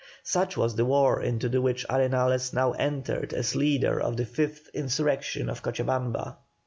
Such 0.23 0.57
was 0.57 0.73
the 0.75 0.85
war 0.85 1.21
into 1.21 1.61
which 1.61 1.85
Arenales 1.87 2.53
now 2.53 2.71
entered 2.71 3.33
as 3.35 3.53
leader 3.55 3.99
of 4.01 4.17
the 4.17 4.25
fifth 4.25 4.67
insurrection 4.73 5.47
of 5.47 5.61
Cochabamba. 5.61 6.37